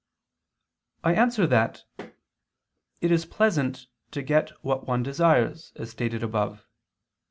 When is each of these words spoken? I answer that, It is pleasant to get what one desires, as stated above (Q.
I 1.03 1.13
answer 1.13 1.45
that, 1.45 1.83
It 3.01 3.11
is 3.11 3.27
pleasant 3.27 3.85
to 4.09 4.23
get 4.23 4.49
what 4.63 4.87
one 4.87 5.03
desires, 5.03 5.73
as 5.75 5.91
stated 5.91 6.23
above 6.23 6.55
(Q. 6.61 6.65